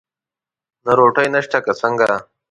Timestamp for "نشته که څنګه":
1.35-2.11